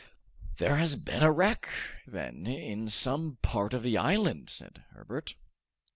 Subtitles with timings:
[0.57, 1.69] "There has been a wreck,
[2.07, 5.35] then, in some part of the island," said Herbert.